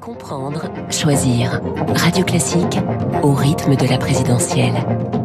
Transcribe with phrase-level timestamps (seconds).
[0.00, 1.60] Comprendre, choisir.
[1.94, 2.78] Radio Classique
[3.22, 4.74] au rythme de la présidentielle.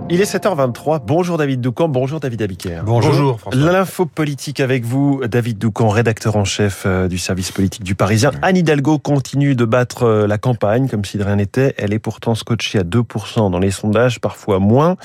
[0.09, 1.01] Il est 7h23.
[1.05, 2.81] Bonjour David Doucan, bonjour David Abiker.
[2.85, 3.71] Bonjour, François.
[3.71, 8.31] L'info politique avec vous, David Doucan, rédacteur en chef euh, du service politique du Parisien.
[8.41, 11.73] Anne Hidalgo continue de battre euh, la campagne comme si de rien n'était.
[11.77, 14.97] Elle est pourtant scotchée à 2% dans les sondages, parfois moins.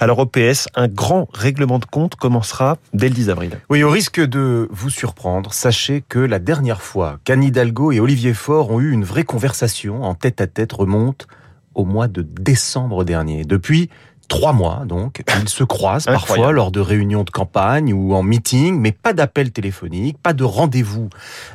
[0.00, 3.60] Alors au PS, un grand règlement de compte commencera dès le 10 avril.
[3.70, 8.34] Oui, au risque de vous surprendre, sachez que la dernière fois qu'Anne Hidalgo et Olivier
[8.34, 11.26] Faure ont eu une vraie conversation en tête à tête remonte
[11.74, 13.44] au mois de décembre dernier.
[13.44, 13.90] Depuis
[14.28, 16.54] trois mois, donc, ils se croisent parfois Incroyable.
[16.54, 21.10] lors de réunions de campagne ou en meeting, mais pas d'appel téléphonique, pas de rendez-vous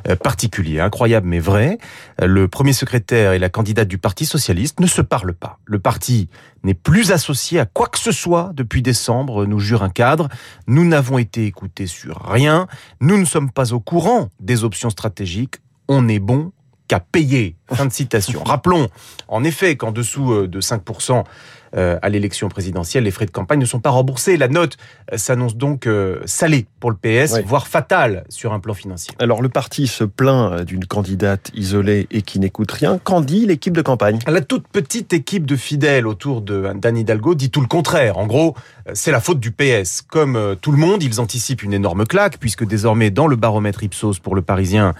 [0.06, 0.80] euh, particulier.
[0.80, 1.78] Incroyable mais vrai.
[2.22, 5.58] Le premier secrétaire et la candidate du Parti socialiste ne se parlent pas.
[5.64, 6.28] Le parti
[6.62, 10.28] n'est plus associé à quoi que ce soit depuis décembre, nous jure un cadre.
[10.66, 12.66] Nous n'avons été écoutés sur rien.
[13.00, 15.56] Nous ne sommes pas au courant des options stratégiques.
[15.88, 16.52] On est bon
[16.90, 17.54] qu'à payer.
[17.72, 18.42] Fin de citation.
[18.42, 18.88] Rappelons,
[19.28, 21.22] en effet, qu'en dessous euh, de 5%
[21.76, 24.36] euh, à l'élection présidentielle, les frais de campagne ne sont pas remboursés.
[24.36, 24.76] La note
[25.12, 25.88] euh, s'annonce donc
[26.24, 27.42] salée pour le PS, Oui.
[27.46, 29.14] voire fatale sur un plan financier.
[29.20, 32.98] Alors le parti se plaint d'une candidate isolée et qui n'écoute rien.
[32.98, 34.18] Qu'en dit l'équipe de campagne?
[34.26, 38.18] La toute petite équipe de fidèles autour de d'Anne Hidalgo dit tout le contraire.
[38.18, 38.56] En gros,
[38.94, 40.02] c'est la faute du PS.
[40.02, 44.18] Comme tout le monde, ils anticipent une énorme claque, puisque désormais, dans le baromètre Ipsos
[44.20, 44.94] pour le Parisien,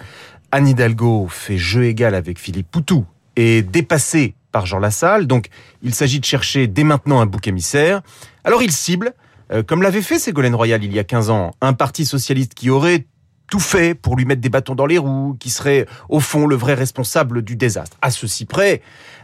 [0.51, 5.27] Anne Hidalgo fait jeu égal avec Philippe Poutou et dépassée par Jean Lassalle.
[5.27, 5.47] Donc,
[5.81, 8.01] il s'agit de chercher dès maintenant un bouc émissaire.
[8.43, 9.13] Alors, il cible,
[9.51, 12.69] euh, comme l'avait fait Ségolène Royal il y a 15 ans, un parti socialiste qui
[12.69, 13.05] aurait
[13.49, 16.55] tout fait pour lui mettre des bâtons dans les roues, qui serait au fond le
[16.55, 17.97] vrai responsable du désastre.
[18.01, 18.81] À ceci près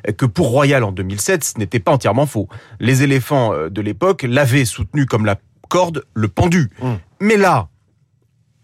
[0.07, 2.47] euh, que pour Royal en 2007, ce n'était pas entièrement faux.
[2.79, 5.37] Les éléphants euh, de l'époque l'avaient soutenu comme la
[5.69, 6.69] corde le pendu.
[6.81, 6.93] Mm.
[7.19, 7.69] Mais là,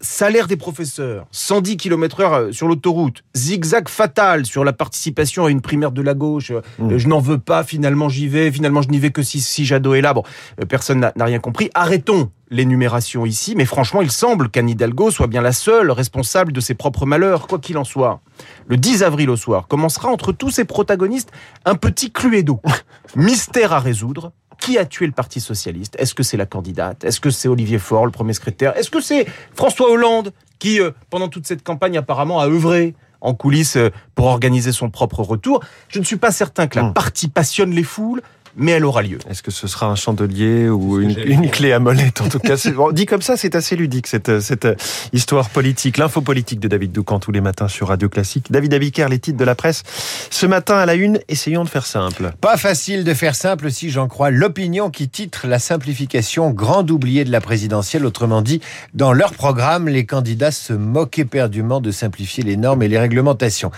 [0.04, 5.60] salaire des professeurs, 110 km heure sur l'autoroute, zigzag fatal sur la participation à une
[5.60, 6.98] primaire de la gauche, euh, Mm.
[6.98, 9.94] je n'en veux pas, finalement j'y vais, finalement je n'y vais que si, si Jadot
[9.94, 10.14] est là.
[10.14, 10.22] Bon,
[10.60, 11.70] euh, personne n'a rien compris.
[11.74, 16.60] Arrêtons l'énumération ici, mais franchement, il semble qu'Anne Hidalgo soit bien la seule responsable de
[16.60, 18.20] ses propres malheurs, quoi qu'il en soit.
[18.68, 21.30] Le 10 avril au soir commencera entre tous ces protagonistes
[21.64, 22.60] un petit cluedo.
[23.16, 24.32] Mystère à résoudre.
[24.64, 25.94] Qui a tué le Parti Socialiste?
[25.98, 27.04] Est-ce que c'est la candidate?
[27.04, 28.74] Est-ce que c'est Olivier Faure, le premier secrétaire?
[28.78, 33.34] Est-ce que c'est François Hollande, qui, euh, pendant toute cette campagne, apparemment, a œuvré en
[33.34, 35.62] coulisses euh, pour organiser son propre retour?
[35.88, 36.92] Je ne suis pas certain que la Hmm.
[36.94, 38.22] partie passionne les foules,
[38.56, 39.18] mais elle aura lieu.
[39.28, 42.54] Est-ce que ce sera un chandelier ou une, clé à molette En tout cas,
[42.92, 44.68] dit comme ça, c'est assez ludique cette, cette
[45.12, 45.98] histoire politique.
[45.98, 48.50] L'info politique de David Doucan tous les matins sur Radio Classique.
[48.50, 49.82] David Abiker, les titres de la presse.
[50.30, 52.32] Ce matin à la une, essayons de faire simple.
[52.40, 57.24] Pas facile de faire simple si j'en crois l'opinion qui titre la simplification grande oubliée
[57.24, 58.06] de la présidentielle.
[58.06, 58.60] Autrement dit,
[58.94, 63.70] dans leur programme, les candidats se moquent éperdument de simplifier les normes et les réglementations.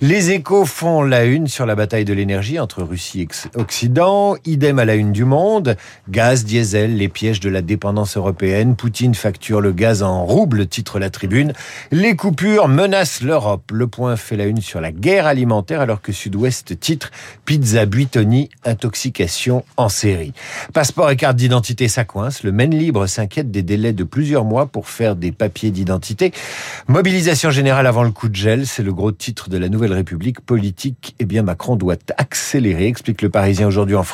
[0.00, 3.28] Les échos font la une sur la bataille de l'énergie entre Russie et
[3.58, 4.21] Occident.
[4.44, 5.76] Idem à la une du monde.
[6.08, 8.76] Gaz, diesel, les pièges de la dépendance européenne.
[8.76, 11.52] Poutine facture le gaz en roubles, titre la tribune.
[11.90, 13.70] Les coupures menacent l'Europe.
[13.72, 17.10] Le point fait la une sur la guerre alimentaire alors que Sud-Ouest titre
[17.44, 20.32] Pizza Buitoni, intoxication en série.
[20.72, 22.42] Passeport et carte d'identité, ça coince.
[22.42, 26.32] Le Maine Libre s'inquiète des délais de plusieurs mois pour faire des papiers d'identité.
[26.88, 30.40] Mobilisation générale avant le coup de gel, c'est le gros titre de la Nouvelle République
[30.40, 31.14] politique.
[31.18, 34.11] Eh bien, Macron doit accélérer, explique le Parisien aujourd'hui en France.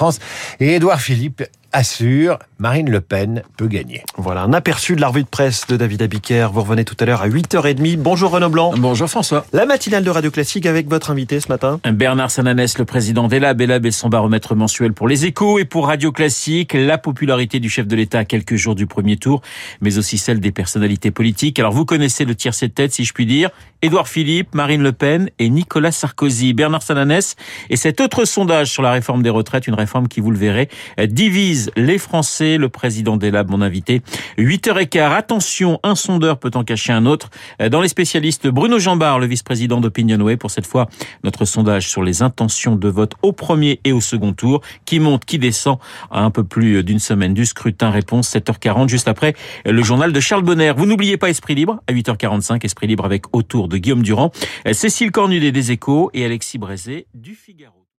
[0.60, 1.42] Et Édouard Philippe
[1.72, 4.02] assure, Marine Le Pen peut gagner.
[4.16, 6.48] Voilà, un aperçu de la revue de presse de David Abiker.
[6.52, 7.96] Vous revenez tout à l'heure à 8h30.
[7.98, 8.74] Bonjour Renaud Blanc.
[8.76, 9.44] Bonjour François.
[9.52, 11.80] La matinale de Radio Classique avec votre invité ce matin.
[11.84, 13.60] Bernard Sananès, le président d'Elab.
[13.60, 16.72] Elab est son baromètre mensuel pour les échos et pour Radio Classique.
[16.74, 19.42] La popularité du chef de l'État à quelques jours du premier tour,
[19.80, 21.58] mais aussi celle des personnalités politiques.
[21.58, 23.50] Alors vous connaissez le tiercé de tête, si je puis dire.
[23.82, 26.54] Édouard Philippe, Marine Le Pen et Nicolas Sarkozy.
[26.54, 27.36] Bernard Sananès
[27.70, 30.68] et cet autre sondage sur la réforme des retraites, une réforme qui, vous le verrez,
[31.06, 32.58] divise les Français.
[32.58, 34.02] Le président d'Elab, mon invité.
[34.38, 35.12] 8h15.
[35.12, 37.30] Attention, un sondeur peut en cacher un autre.
[37.70, 40.88] Dans les spécialistes, Bruno Jambard, le vice-président d'Opinionway, pour cette fois
[41.24, 45.24] notre sondage sur les intentions de vote au premier et au second tour, qui monte,
[45.24, 45.78] qui descend
[46.10, 47.90] à un peu plus d'une semaine du scrutin.
[47.90, 49.34] Réponse 7h40, juste après
[49.64, 50.72] le journal de Charles Bonner.
[50.76, 54.30] Vous n'oubliez pas Esprit Libre à 8h45, Esprit Libre avec autour de Guillaume Durand,
[54.72, 57.87] Cécile Cornudet des Échos et Alexis Brézé du Figaro.